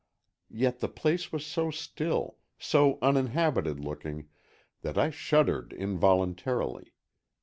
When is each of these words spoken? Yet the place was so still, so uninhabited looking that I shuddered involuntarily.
Yet 0.49 0.79
the 0.79 0.87
place 0.87 1.31
was 1.31 1.45
so 1.45 1.69
still, 1.69 2.37
so 2.57 2.97
uninhabited 3.03 3.79
looking 3.79 4.29
that 4.81 4.97
I 4.97 5.11
shuddered 5.11 5.73
involuntarily. 5.73 6.95